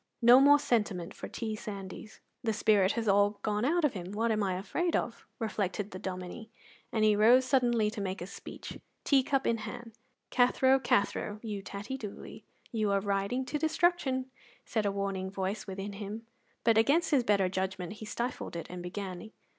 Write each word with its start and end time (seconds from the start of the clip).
No 0.23 0.39
more 0.39 0.57
sentiment 0.57 1.13
for 1.13 1.27
T. 1.27 1.55
Sandys. 1.55 2.21
"The 2.43 2.53
spirit 2.53 2.93
has 2.93 3.07
all 3.07 3.37
gone 3.43 3.63
out 3.63 3.85
of 3.85 3.93
him; 3.93 4.13
what 4.13 4.31
am 4.31 4.41
I 4.41 4.57
afraid 4.57 4.95
of?" 4.95 5.27
reflected 5.37 5.91
the 5.91 5.99
Dominie, 5.99 6.49
and 6.91 7.03
he 7.05 7.15
rose 7.15 7.45
suddenly 7.45 7.91
to 7.91 8.01
make 8.01 8.19
a 8.19 8.25
speech, 8.25 8.79
tea 9.03 9.21
cup 9.21 9.45
in 9.45 9.57
hand. 9.59 9.91
"Cathro, 10.31 10.79
Cathro, 10.79 11.39
you 11.43 11.61
tattie 11.61 11.99
doolie, 11.99 12.43
you 12.71 12.89
are 12.89 12.99
riding 12.99 13.45
to 13.45 13.59
destruction," 13.59 14.31
said 14.65 14.87
a 14.87 14.91
warning 14.91 15.29
voice 15.29 15.67
within 15.67 15.93
him, 15.93 16.25
but 16.63 16.79
against 16.79 17.11
his 17.11 17.23
better 17.23 17.47
judgment 17.47 17.93
he 17.93 18.05
stifled 18.05 18.55
it 18.55 18.65
and 18.71 18.81
began. 18.81 19.29